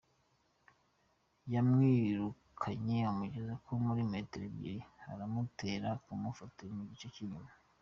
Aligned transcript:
Yamwirukankanye 1.53 2.97
amugeze 3.11 3.49
nko 3.61 3.73
muri 3.85 4.01
metero 4.11 4.43
ebyiri 4.49 4.81
arakimutera 5.11 5.89
kimufata 6.03 6.61
ku 6.75 6.83
gice 6.89 7.07
cy’inyuma. 7.15 7.51